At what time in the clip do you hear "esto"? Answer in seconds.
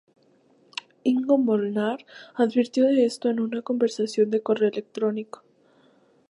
3.05-3.29